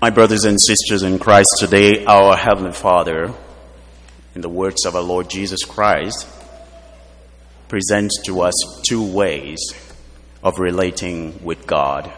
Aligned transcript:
My 0.00 0.10
brothers 0.10 0.44
and 0.44 0.60
sisters 0.60 1.02
in 1.02 1.18
Christ, 1.18 1.56
today 1.58 2.04
our 2.04 2.36
Heavenly 2.36 2.70
Father, 2.70 3.34
in 4.32 4.42
the 4.42 4.48
words 4.48 4.86
of 4.86 4.94
our 4.94 5.02
Lord 5.02 5.28
Jesus 5.28 5.64
Christ, 5.64 6.24
presents 7.66 8.22
to 8.26 8.42
us 8.42 8.54
two 8.86 9.04
ways 9.04 9.58
of 10.40 10.60
relating 10.60 11.42
with 11.42 11.66
God. 11.66 12.12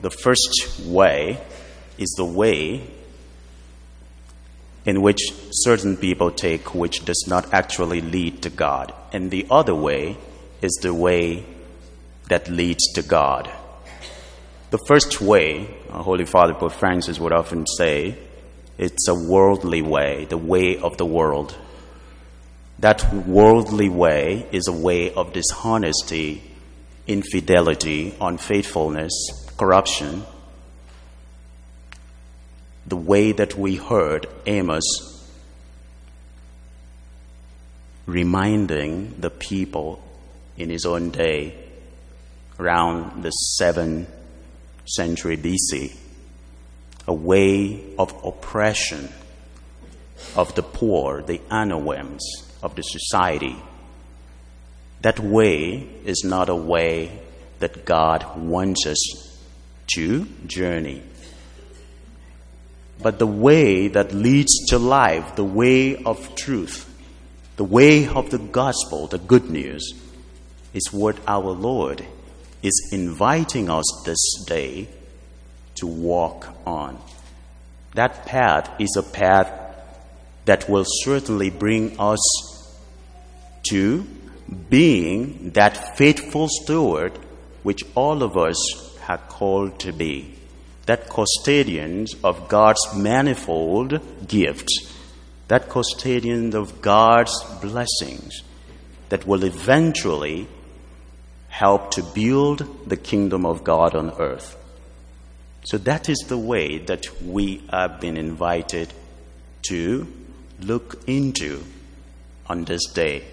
The 0.00 0.08
first 0.08 0.80
way 0.82 1.38
is 1.98 2.14
the 2.16 2.24
way 2.24 2.90
in 4.86 5.02
which 5.02 5.20
certain 5.50 5.98
people 5.98 6.30
take, 6.30 6.74
which 6.74 7.04
does 7.04 7.26
not 7.28 7.52
actually 7.52 8.00
lead 8.00 8.40
to 8.44 8.48
God. 8.48 8.94
And 9.12 9.30
the 9.30 9.46
other 9.50 9.74
way 9.74 10.16
is 10.62 10.72
the 10.80 10.94
way 10.94 11.44
that 12.28 12.48
leads 12.48 12.90
to 12.94 13.02
God. 13.02 13.52
The 14.72 14.78
first 14.86 15.20
way, 15.20 15.68
Holy 15.90 16.24
Father 16.24 16.54
Pope 16.54 16.72
Francis 16.72 17.20
would 17.20 17.34
often 17.34 17.66
say, 17.66 18.16
it's 18.78 19.06
a 19.06 19.14
worldly 19.14 19.82
way, 19.82 20.24
the 20.24 20.38
way 20.38 20.78
of 20.78 20.96
the 20.96 21.04
world. 21.04 21.54
That 22.78 23.12
worldly 23.12 23.90
way 23.90 24.46
is 24.50 24.68
a 24.68 24.72
way 24.72 25.12
of 25.12 25.34
dishonesty, 25.34 26.42
infidelity, 27.06 28.14
unfaithfulness, 28.18 29.12
corruption. 29.58 30.24
The 32.86 32.96
way 32.96 33.32
that 33.32 33.54
we 33.54 33.76
heard 33.76 34.26
Amos 34.46 34.86
reminding 38.06 39.20
the 39.20 39.28
people 39.28 40.02
in 40.56 40.70
his 40.70 40.86
own 40.86 41.10
day 41.10 41.56
around 42.58 43.22
the 43.22 43.32
7th 43.60 44.06
century 44.84 45.36
BC, 45.36 45.96
a 47.06 47.12
way 47.12 47.94
of 47.98 48.14
oppression 48.24 49.08
of 50.36 50.54
the 50.54 50.62
poor, 50.62 51.22
the 51.22 51.40
anawims 51.50 52.22
of 52.62 52.74
the 52.76 52.82
society. 52.82 53.56
That 55.02 55.18
way 55.18 55.88
is 56.04 56.22
not 56.24 56.48
a 56.48 56.54
way 56.54 57.18
that 57.58 57.84
God 57.84 58.36
wants 58.36 58.86
us 58.86 59.40
to 59.94 60.26
journey. 60.46 61.02
But 63.02 63.18
the 63.18 63.26
way 63.26 63.88
that 63.88 64.12
leads 64.12 64.66
to 64.68 64.78
life, 64.78 65.34
the 65.34 65.44
way 65.44 65.96
of 65.96 66.34
truth, 66.36 66.88
the 67.56 67.64
way 67.64 68.06
of 68.06 68.30
the 68.30 68.38
gospel, 68.38 69.08
the 69.08 69.18
good 69.18 69.50
news, 69.50 69.92
is 70.72 70.92
what 70.92 71.16
our 71.26 71.50
Lord 71.50 72.04
is 72.62 72.90
inviting 72.92 73.68
us 73.68 73.84
this 74.04 74.44
day 74.46 74.88
to 75.74 75.86
walk 75.86 76.48
on. 76.66 76.98
That 77.94 78.24
path 78.26 78.70
is 78.78 78.96
a 78.96 79.02
path 79.02 79.50
that 80.44 80.68
will 80.68 80.84
certainly 80.86 81.50
bring 81.50 81.98
us 81.98 82.20
to 83.70 84.06
being 84.68 85.50
that 85.50 85.96
faithful 85.96 86.48
steward 86.48 87.12
which 87.62 87.82
all 87.94 88.22
of 88.22 88.36
us 88.36 88.56
are 89.08 89.18
called 89.18 89.78
to 89.80 89.92
be, 89.92 90.34
that 90.86 91.08
custodians 91.08 92.14
of 92.24 92.48
God's 92.48 92.94
manifold 92.94 94.00
gifts, 94.26 94.92
that 95.48 95.68
custodian 95.68 96.54
of 96.56 96.80
God's 96.80 97.32
blessings 97.60 98.42
that 99.10 99.26
will 99.26 99.44
eventually 99.44 100.48
help 101.52 101.90
to 101.90 102.02
build 102.02 102.88
the 102.88 102.96
kingdom 102.96 103.44
of 103.44 103.62
God 103.62 103.94
on 103.94 104.10
earth. 104.18 104.56
So 105.64 105.76
that 105.78 106.08
is 106.08 106.18
the 106.26 106.38
way 106.38 106.78
that 106.78 107.04
we 107.22 107.62
have 107.70 108.00
been 108.00 108.16
invited 108.16 108.90
to 109.68 110.10
look 110.60 111.02
into 111.06 111.62
on 112.46 112.64
this 112.64 112.86
day. 112.94 113.24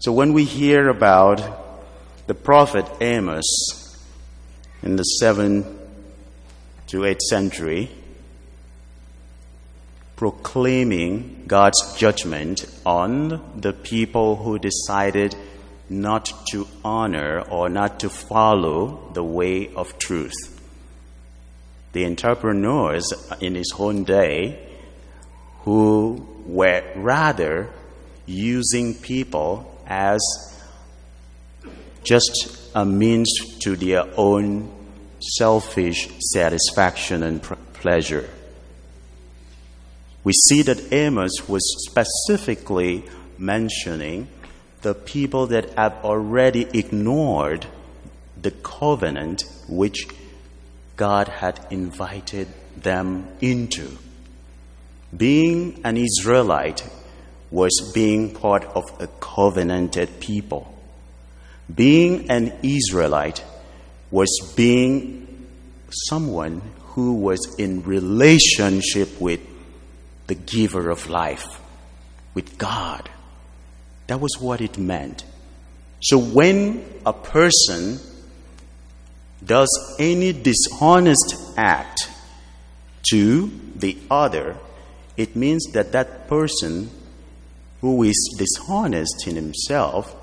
So 0.00 0.10
when 0.12 0.32
we 0.32 0.44
hear 0.44 0.88
about 0.88 1.40
the 2.26 2.34
prophet 2.34 2.86
Amos 3.00 3.46
in 4.82 4.96
the 4.96 5.06
7th 5.22 5.78
to 6.88 7.02
8th 7.02 7.20
century 7.20 7.88
proclaiming 10.16 11.44
God's 11.46 11.96
judgment 11.96 12.66
on 12.84 13.60
the 13.60 13.72
people 13.72 14.36
who 14.36 14.58
decided 14.58 15.36
not 15.92 16.32
to 16.50 16.66
honor 16.84 17.40
or 17.42 17.68
not 17.68 18.00
to 18.00 18.08
follow 18.08 19.10
the 19.12 19.22
way 19.22 19.72
of 19.74 19.98
truth. 19.98 20.32
The 21.92 22.06
entrepreneurs 22.06 23.12
in 23.40 23.54
his 23.54 23.72
own 23.78 24.04
day 24.04 24.66
who 25.60 26.26
were 26.46 26.82
rather 26.96 27.68
using 28.26 28.94
people 28.94 29.68
as 29.86 30.20
just 32.02 32.70
a 32.74 32.84
means 32.84 33.30
to 33.60 33.76
their 33.76 34.04
own 34.16 34.72
selfish 35.20 36.08
satisfaction 36.32 37.22
and 37.22 37.42
pleasure. 37.74 38.28
We 40.24 40.32
see 40.32 40.62
that 40.62 40.92
Amos 40.92 41.48
was 41.48 41.62
specifically 41.88 43.04
mentioning 43.38 44.28
the 44.82 44.94
people 44.94 45.46
that 45.48 45.74
have 45.74 45.94
already 46.04 46.66
ignored 46.72 47.66
the 48.40 48.50
covenant 48.50 49.44
which 49.68 50.06
God 50.96 51.28
had 51.28 51.64
invited 51.70 52.48
them 52.76 53.28
into. 53.40 53.96
Being 55.16 55.80
an 55.84 55.96
Israelite 55.96 56.88
was 57.50 57.92
being 57.94 58.34
part 58.34 58.64
of 58.64 58.84
a 59.00 59.06
covenanted 59.06 60.20
people. 60.20 60.68
Being 61.72 62.30
an 62.30 62.52
Israelite 62.62 63.44
was 64.10 64.52
being 64.56 65.46
someone 65.90 66.62
who 66.94 67.14
was 67.14 67.54
in 67.58 67.82
relationship 67.84 69.20
with 69.20 69.40
the 70.26 70.34
giver 70.34 70.90
of 70.90 71.08
life, 71.08 71.60
with 72.34 72.58
God. 72.58 73.08
That 74.06 74.20
was 74.20 74.36
what 74.38 74.60
it 74.60 74.78
meant. 74.78 75.24
So 76.00 76.18
when 76.18 76.84
a 77.06 77.12
person 77.12 78.00
does 79.44 79.96
any 79.98 80.32
dishonest 80.32 81.34
act 81.56 82.10
to 83.10 83.50
the 83.74 83.96
other, 84.10 84.56
it 85.16 85.36
means 85.36 85.64
that 85.72 85.92
that 85.92 86.28
person 86.28 86.90
who 87.80 88.02
is 88.02 88.36
dishonest 88.38 89.26
in 89.26 89.36
himself 89.36 90.14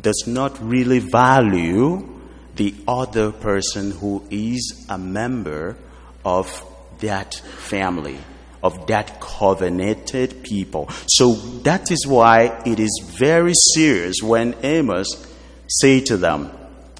does 0.00 0.24
not 0.26 0.60
really 0.62 1.00
value 1.00 2.08
the 2.56 2.74
other 2.86 3.32
person 3.32 3.90
who 3.92 4.24
is 4.30 4.86
a 4.88 4.98
member 4.98 5.76
of 6.24 6.64
that 7.00 7.34
family 7.34 8.18
of 8.62 8.86
that 8.86 9.20
covenanted 9.20 10.42
people. 10.42 10.88
So 11.06 11.34
that 11.62 11.90
is 11.90 12.06
why 12.06 12.62
it 12.64 12.78
is 12.78 13.02
very 13.18 13.54
serious 13.74 14.16
when 14.22 14.54
Amos 14.62 15.26
say 15.68 16.00
to 16.02 16.16
them, 16.16 16.50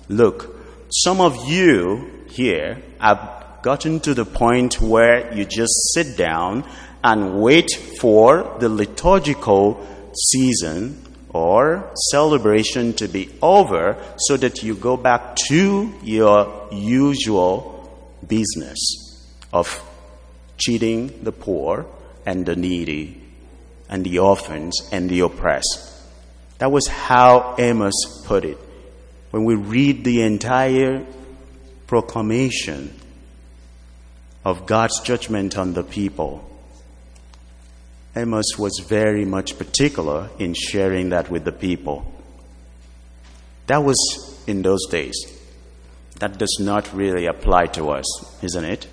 look, 0.08 0.56
some 0.90 1.20
of 1.20 1.48
you 1.48 2.24
here 2.30 2.82
have 2.98 3.40
gotten 3.62 4.00
to 4.00 4.14
the 4.14 4.24
point 4.24 4.80
where 4.80 5.32
you 5.34 5.44
just 5.44 5.72
sit 5.92 6.16
down 6.16 6.64
and 7.02 7.40
wait 7.40 7.70
for 8.00 8.56
the 8.58 8.68
liturgical 8.68 9.86
season 10.14 11.00
or 11.30 11.90
celebration 12.10 12.92
to 12.94 13.08
be 13.08 13.30
over 13.40 13.96
so 14.18 14.36
that 14.36 14.62
you 14.62 14.74
go 14.74 14.96
back 14.96 15.36
to 15.36 15.92
your 16.02 16.68
usual 16.72 17.76
business 18.26 18.78
of 19.52 19.68
cheating 20.60 21.24
the 21.24 21.32
poor 21.32 21.86
and 22.26 22.46
the 22.46 22.54
needy 22.54 23.20
and 23.88 24.04
the 24.04 24.18
orphans 24.18 24.88
and 24.92 25.10
the 25.10 25.20
oppressed. 25.20 25.90
That 26.58 26.70
was 26.70 26.86
how 26.86 27.56
Amos 27.58 28.22
put 28.26 28.44
it. 28.44 28.58
When 29.30 29.44
we 29.44 29.54
read 29.54 30.04
the 30.04 30.22
entire 30.22 31.06
proclamation 31.86 32.94
of 34.44 34.66
God's 34.66 35.00
judgment 35.00 35.56
on 35.56 35.72
the 35.72 35.82
people, 35.82 36.46
Amos 38.14 38.58
was 38.58 38.84
very 38.86 39.24
much 39.24 39.56
particular 39.56 40.28
in 40.38 40.54
sharing 40.54 41.10
that 41.10 41.30
with 41.30 41.44
the 41.44 41.52
people. 41.52 42.04
That 43.66 43.84
was 43.84 43.98
in 44.46 44.62
those 44.62 44.86
days. 44.86 45.16
That 46.18 46.36
does 46.36 46.58
not 46.60 46.92
really 46.92 47.26
apply 47.26 47.66
to 47.66 47.90
us, 47.90 48.06
isn't 48.42 48.64
it? 48.64 48.86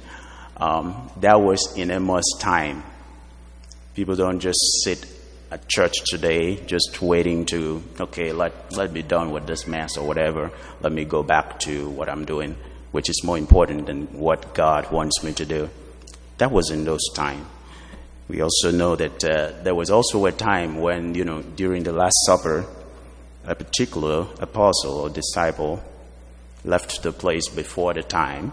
Um, 0.60 1.12
that 1.22 1.40
was 1.40 1.78
in 1.78 1.92
Amos' 1.92 2.38
time. 2.40 2.84
People 3.94 4.16
don't 4.16 4.40
just 4.40 4.60
sit 4.84 5.06
at 5.52 5.68
church 5.68 5.94
today 6.06 6.56
just 6.66 7.02
waiting 7.02 7.46
to, 7.46 7.82
okay, 8.00 8.32
let, 8.34 8.76
let 8.76 8.92
me 8.92 9.02
done 9.02 9.32
with 9.32 9.48
this 9.48 9.68
mess 9.68 9.98
or 9.98 10.06
whatever. 10.06 10.52
Let 10.82 10.92
me 10.92 11.06
go 11.06 11.24
back 11.24 11.60
to 11.62 11.88
what 11.90 12.10
I'm 12.10 12.26
doing. 12.26 12.58
which 12.92 13.10
is 13.10 13.24
more 13.24 13.38
important 13.38 13.86
than 13.86 14.08
what 14.20 14.54
God 14.54 14.92
wants 14.92 15.24
me 15.24 15.34
to 15.34 15.46
do. 15.46 15.70
That 16.38 16.52
was 16.52 16.72
in 16.72 16.86
those 16.86 17.08
times. 17.14 17.46
We 18.28 18.42
also 18.42 18.72
know 18.72 18.96
that 18.96 19.24
uh, 19.24 19.52
there 19.64 19.76
was 19.76 19.90
also 19.90 20.26
a 20.26 20.32
time 20.32 20.78
when, 20.80 21.16
you 21.16 21.24
know, 21.24 21.42
during 21.42 21.84
the 21.84 21.94
Last 21.94 22.18
Supper, 22.26 22.66
a 23.46 23.56
particular 23.56 24.28
apostle 24.40 24.94
or 24.94 25.10
disciple 25.10 25.82
left 26.66 27.04
the 27.04 27.12
place 27.12 27.48
before 27.48 27.94
the 27.94 28.04
time. 28.04 28.52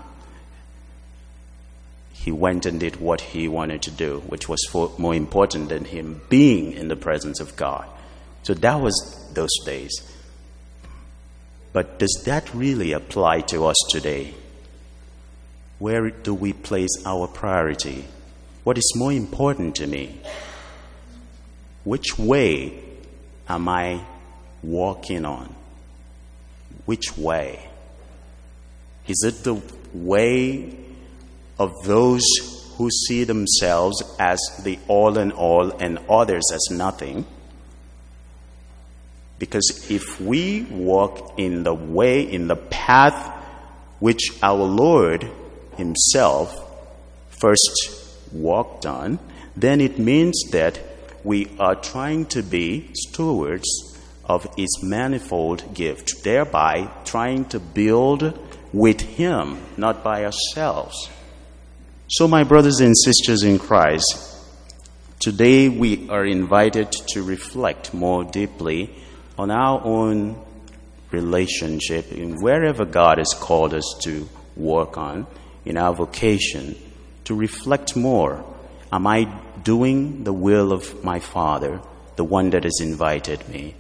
He 2.25 2.33
went 2.33 2.65
and 2.65 2.81
did 2.81 2.97
what 3.03 3.21
he 3.21 3.49
wanted 3.49 3.83
to 3.83 3.91
do, 3.91 4.21
which 4.27 4.49
was 4.49 4.67
more 4.97 5.15
important 5.15 5.69
than 5.69 5.85
him 5.85 6.23
being 6.31 6.73
in 6.73 6.89
the 6.89 6.97
presence 6.97 7.39
of 7.39 7.55
God. 7.55 7.87
So 8.45 8.55
that 8.55 8.81
was 8.81 9.31
those 9.35 9.55
days. 9.67 9.93
But 11.75 11.99
does 11.99 12.23
that 12.25 12.55
really 12.55 12.93
apply 12.93 13.43
to 13.53 13.67
us 13.67 13.77
today? 13.91 14.33
Where 15.79 16.09
do 16.09 16.33
we 16.33 16.55
place 16.55 16.97
our 17.05 17.27
priority? 17.27 18.07
What 18.63 18.79
is 18.79 18.91
more 18.97 19.13
important 19.13 19.77
to 19.77 19.87
me? 19.87 20.19
Which 21.85 22.19
way 22.19 22.81
am 23.47 23.69
I 23.69 24.03
walking 24.63 25.27
on? 25.27 25.55
Which 26.87 27.19
way? 27.19 27.69
Is 29.07 29.23
it 29.27 29.45
the 29.45 29.61
way 29.93 30.84
of 31.59 31.73
those 31.85 32.25
who 32.77 32.91
see 32.91 33.25
themselves 33.25 34.03
as 34.19 34.41
the 34.65 34.79
all 34.89 35.19
in 35.19 35.33
all 35.33 35.71
and 35.71 35.99
others 36.09 36.45
as 36.53 36.69
nothing? 36.71 37.27
Because 39.39 39.87
if 39.91 40.21
we 40.21 40.63
walk 40.71 41.35
in 41.39 41.65
the 41.65 41.75
way, 41.75 42.23
in 42.23 42.49
the 42.49 42.57
path 42.57 43.33
which 44.01 44.31
our 44.43 44.65
Lord 44.65 45.31
Himself 45.77 46.61
first 47.31 48.05
walked 48.33 48.87
on, 48.87 49.19
then 49.57 49.81
it 49.81 49.99
means 49.99 50.41
that 50.51 50.79
we 51.25 51.51
are 51.59 51.75
trying 51.75 52.27
to 52.27 52.43
be 52.43 52.91
stewards 52.95 53.99
of 54.25 54.47
His 54.57 54.83
manifold 54.83 55.75
gift, 55.75 56.23
thereby 56.23 56.91
trying 57.05 57.45
to 57.47 57.61
build 57.61 58.39
with 58.73 59.01
Him, 59.01 59.59
not 59.77 60.03
by 60.03 60.25
ourselves. 60.25 61.09
So, 62.17 62.29
my 62.29 62.45
brothers 62.45 62.79
and 62.79 62.97
sisters 62.97 63.43
in 63.43 63.59
Christ, 63.59 64.39
today 65.19 65.69
we 65.69 66.09
are 66.09 66.25
invited 66.25 66.93
to 67.09 67.25
reflect 67.25 67.93
more 67.93 68.23
deeply 68.23 68.95
on 69.37 69.51
our 69.51 69.81
own 69.83 70.41
relationship 71.11 72.13
in 72.13 72.41
wherever 72.41 72.85
God 72.85 73.19
has 73.19 73.35
called 73.35 73.75
us 73.75 73.97
to 74.03 74.29
work 74.55 74.97
on, 74.97 75.27
in 75.65 75.77
our 75.77 75.93
vocation 75.93 76.77
to 77.25 77.35
reflect 77.35 77.97
more. 77.97 78.45
Am 78.93 79.09
I 79.09 79.25
doing 79.65 80.23
the 80.23 80.33
will 80.33 80.71
of 80.71 81.03
my 81.03 81.19
Father, 81.19 81.81
the 82.15 82.23
one 82.23 82.51
that 82.51 82.63
has 82.63 82.79
invited 82.81 83.49
me? 83.49 83.75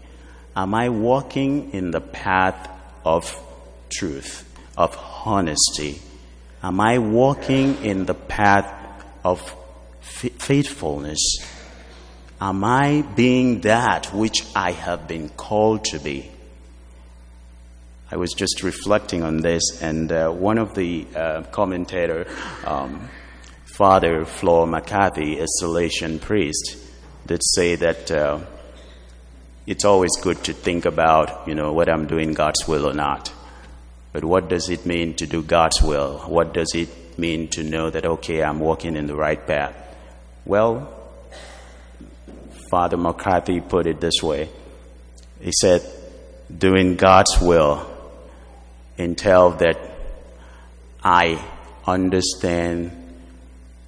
Am 0.56 0.75
I 0.75 0.88
walking 0.88 1.70
in 1.70 1.92
the 1.92 2.00
path 2.00 2.69
of 3.04 3.32
truth, 3.90 4.42
of 4.76 4.98
honesty? 5.25 6.00
Am 6.64 6.81
I 6.81 6.96
walking 6.96 7.84
in 7.84 8.06
the 8.06 8.14
path 8.14 8.72
of 9.22 9.55
faithfulness? 10.00 11.20
Am 12.40 12.64
I 12.64 13.02
being 13.14 13.61
that 13.61 14.14
which 14.14 14.46
I 14.56 14.70
have 14.72 15.06
been 15.06 15.28
called 15.28 15.84
to 15.84 15.99
be? 15.99 16.31
I 18.11 18.16
was 18.16 18.32
just 18.32 18.62
reflecting 18.62 19.22
on 19.22 19.43
this, 19.43 19.82
and 19.82 20.11
uh, 20.11 20.31
one 20.31 20.56
of 20.56 20.75
the 20.75 21.06
uh, 21.14 21.43
commentator 21.52 22.26
um, 22.64 23.10
Father 23.76 24.25
Flor 24.25 24.67
McCarthy, 24.67 25.40
a 25.40 25.46
Salesian 25.60 26.19
priest, 26.19 26.78
did 27.26 27.43
say 27.44 27.75
that 27.75 28.10
uh, 28.10 28.40
it's 29.67 29.84
always 29.84 30.17
good 30.22 30.43
to 30.44 30.55
think 30.55 30.87
about, 30.87 31.46
you 31.46 31.55
know, 31.55 31.75
whether 31.75 31.93
I'm 31.93 32.06
doing 32.06 32.32
God's 32.32 32.67
will 32.67 32.87
or 32.88 32.94
not. 32.94 33.33
But 34.14 34.25
what 34.25 34.49
does 34.49 34.70
it 34.70 34.87
mean 34.87 35.14
to 35.14 35.26
do 35.26 35.43
God's 35.43 35.82
will? 35.82 36.19
What 36.19 36.55
does 36.55 36.72
it 36.72 37.19
mean 37.19 37.49
to 37.49 37.64
know 37.64 37.90
that, 37.90 38.06
okay, 38.06 38.44
I'm 38.44 38.61
walking 38.61 38.94
in 38.94 39.08
the 39.08 39.16
right 39.16 39.44
path? 39.44 39.75
Well, 40.44 40.88
Father 42.70 42.96
McCarthy 42.96 43.61
put 43.61 43.88
it 43.88 44.00
this 44.00 44.22
way. 44.22 44.50
He 45.40 45.50
said, 45.61 45.82
doing 46.56 46.94
God's 46.94 47.40
will 47.40 47.84
entails 48.96 49.58
that 49.58 49.81
I 51.02 51.44
understand 51.84 52.93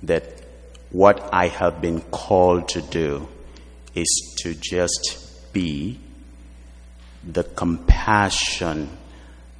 that 0.02 0.24
what 0.90 1.32
I 1.32 1.46
have 1.46 1.80
been 1.80 2.00
called 2.00 2.70
to 2.70 2.82
do 2.82 3.28
is 3.94 4.34
to 4.38 4.54
just 4.54 5.52
be 5.52 6.00
the 7.22 7.44
compassion, 7.44 8.90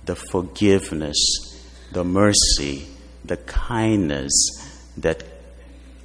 the 0.06 0.17
forgiveness, 0.17 1.19
the 1.93 2.05
mercy, 2.05 2.87
the 3.25 3.37
kindness 3.37 4.32
that 4.97 5.23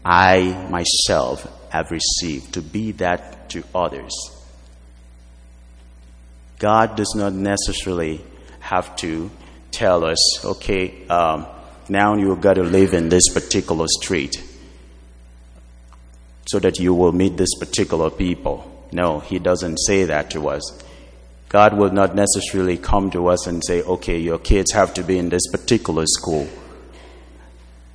I 0.04 0.68
myself 0.70 1.48
have 1.70 1.92
received, 1.92 2.56
to 2.56 2.62
be 2.62 2.92
that 2.94 3.50
to 3.52 3.64
others. 3.74 4.14
God 6.60 6.96
does 6.96 7.14
not 7.16 7.34
necessarily 7.34 8.22
have 8.60 8.96
to 8.98 9.32
tell 9.72 10.04
us, 10.04 10.46
okay, 10.46 11.08
um, 11.08 11.48
now 11.88 12.16
you've 12.16 12.42
got 12.42 12.56
to 12.56 12.64
live 12.64 12.94
in 12.94 13.10
this 13.10 13.30
particular 13.30 13.88
street 13.88 14.44
so 16.48 16.60
that 16.60 16.80
you 16.80 16.94
will 16.94 17.12
meet 17.12 17.38
this 17.38 17.56
particular 17.60 18.10
people. 18.10 18.88
No, 18.92 19.20
He 19.20 19.40
doesn't 19.40 19.78
say 19.78 20.06
that 20.06 20.32
to 20.32 20.50
us. 20.50 20.84
God 21.52 21.74
will 21.78 21.92
not 21.92 22.16
necessarily 22.16 22.78
come 22.78 23.12
to 23.12 23.28
us 23.28 23.46
and 23.46 23.62
say, 23.62 23.82
okay, 23.82 24.18
your 24.18 24.40
kids 24.40 24.72
have 24.72 24.94
to 24.94 25.04
be 25.04 25.18
in 25.18 25.28
this 25.28 25.46
particular 25.52 26.06
school. 26.06 26.48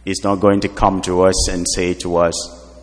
He's 0.04 0.22
not 0.22 0.40
going 0.40 0.60
to 0.60 0.68
come 0.68 1.00
to 1.02 1.22
us 1.22 1.48
and 1.48 1.64
say 1.74 1.94
to 1.94 2.16
us, 2.16 2.34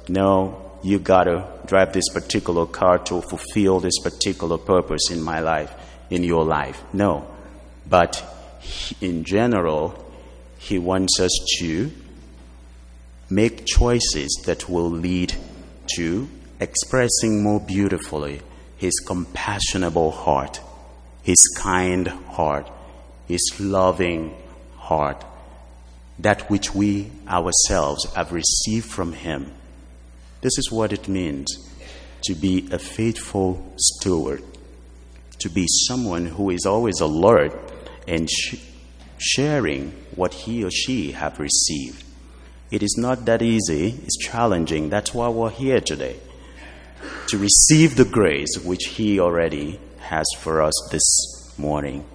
no, 0.09 0.71
you 0.81 0.97
got 0.97 1.25
to 1.25 1.47
drive 1.67 1.93
this 1.93 2.09
particular 2.09 2.65
car 2.65 2.97
to 2.97 3.21
fulfill 3.21 3.81
this 3.81 3.99
particular 3.99 4.57
purpose 4.57 5.11
in 5.11 5.21
my 5.21 5.41
life, 5.41 5.71
in 6.09 6.23
your 6.23 6.43
life. 6.43 6.81
No. 6.91 7.27
But 7.87 8.25
in 8.99 9.25
general, 9.25 9.93
he 10.57 10.79
wants 10.79 11.19
us 11.19 11.37
to 11.59 11.91
make 13.29 13.67
choices 13.67 14.41
that 14.47 14.67
will 14.67 14.89
lead 14.89 15.35
to 15.97 16.27
expressing 16.59 17.43
more 17.43 17.59
beautifully 17.59 18.41
His 18.77 18.93
compassionable 19.05 20.13
heart, 20.13 20.59
His 21.21 21.45
kind 21.57 22.07
heart, 22.07 22.69
His 23.27 23.41
loving 23.59 24.35
heart, 24.77 25.23
that 26.19 26.49
which 26.49 26.75
we 26.75 27.11
ourselves 27.27 28.05
have 28.13 28.31
received 28.31 28.85
from 28.85 29.13
Him. 29.13 29.51
This 30.41 30.57
is 30.57 30.71
what 30.71 30.91
it 30.91 31.07
means 31.07 31.47
to 32.23 32.35
be 32.35 32.67
a 32.71 32.79
faithful 32.79 33.73
steward, 33.77 34.43
to 35.39 35.49
be 35.49 35.65
someone 35.87 36.25
who 36.25 36.49
is 36.49 36.65
always 36.65 36.99
alert 36.99 37.53
and 38.07 38.29
sh- 38.29 38.55
sharing 39.17 39.91
what 40.15 40.33
he 40.33 40.63
or 40.63 40.71
she 40.71 41.11
have 41.11 41.39
received. 41.39 42.03
It 42.71 42.81
is 42.81 42.95
not 42.97 43.25
that 43.25 43.41
easy, 43.41 43.99
it's 44.03 44.17
challenging. 44.17 44.89
That's 44.89 45.13
why 45.13 45.29
we're 45.29 45.49
here 45.49 45.79
today. 45.79 46.17
To 47.33 47.39
receive 47.39 47.95
the 47.95 48.05
grace 48.05 48.59
which 48.59 48.85
he 48.89 49.19
already 49.19 49.79
has 50.01 50.27
for 50.37 50.61
us 50.61 50.75
this 50.91 51.57
morning. 51.57 52.05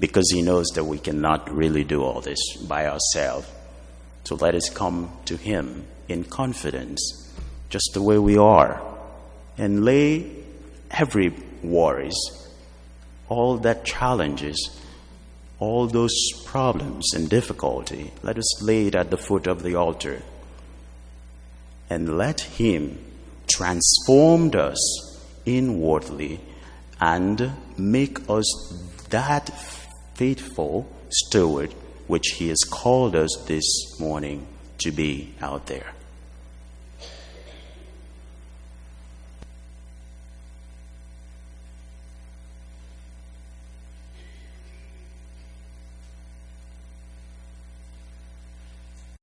Because 0.00 0.28
he 0.32 0.42
knows 0.42 0.66
that 0.74 0.82
we 0.82 0.98
cannot 0.98 1.54
really 1.54 1.84
do 1.84 2.02
all 2.02 2.20
this 2.20 2.40
by 2.66 2.88
ourselves. 2.88 3.48
So 4.24 4.34
let 4.34 4.56
us 4.56 4.68
come 4.68 5.12
to 5.26 5.36
him 5.36 5.86
in 6.08 6.24
confidence, 6.24 7.32
just 7.70 7.90
the 7.94 8.02
way 8.02 8.18
we 8.18 8.38
are, 8.38 8.82
and 9.56 9.84
lay 9.84 10.32
every 10.90 11.32
worries, 11.62 12.18
all 13.28 13.58
that 13.58 13.84
challenges, 13.84 14.80
all 15.60 15.86
those 15.86 16.32
problems 16.44 17.14
and 17.14 17.30
difficulty, 17.30 18.10
let 18.24 18.36
us 18.36 18.60
lay 18.60 18.88
it 18.88 18.96
at 18.96 19.12
the 19.12 19.16
foot 19.16 19.46
of 19.46 19.62
the 19.62 19.76
altar 19.76 20.22
and 21.88 22.18
let 22.18 22.40
Him 22.40 22.98
transform 23.48 24.50
us 24.54 25.20
inwardly 25.44 26.40
and 27.00 27.52
make 27.76 28.18
us 28.28 28.46
that 29.10 29.48
faithful 30.14 30.88
steward 31.08 31.72
which 32.06 32.28
He 32.36 32.48
has 32.48 32.62
called 32.64 33.14
us 33.14 33.30
this 33.46 33.98
morning 34.00 34.46
to 34.78 34.90
be 34.90 35.34
out 35.40 35.66
there. 35.66 35.95